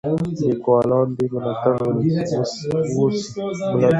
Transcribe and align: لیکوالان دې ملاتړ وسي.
لیکوالان 0.49 1.07
دې 1.17 1.25
ملاتړ 1.33 1.75
وسي. 2.97 3.39